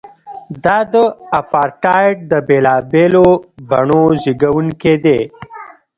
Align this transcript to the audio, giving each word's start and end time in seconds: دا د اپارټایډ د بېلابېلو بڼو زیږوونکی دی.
دا 0.63 0.77
د 0.93 0.95
اپارټایډ 1.39 2.15
د 2.31 2.33
بېلابېلو 2.47 3.27
بڼو 3.69 4.03
زیږوونکی 4.21 4.95
دی. 5.03 5.19